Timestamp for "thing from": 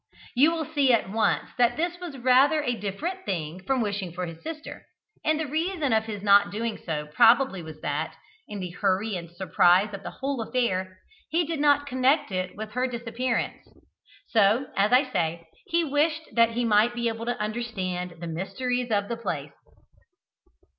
3.23-3.81